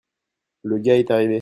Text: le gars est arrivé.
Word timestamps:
le 0.63 0.77
gars 0.79 0.97
est 0.97 1.11
arrivé. 1.11 1.29